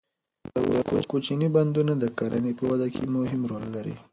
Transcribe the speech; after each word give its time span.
د 0.53 0.55
اوبو 0.73 0.99
کوچني 1.11 1.47
بندونه 1.55 1.93
د 1.97 2.05
کرنې 2.17 2.51
په 2.59 2.63
وده 2.69 2.87
کې 2.93 3.03
مهم 3.15 3.41
رول 3.51 3.65
لري. 3.75 3.95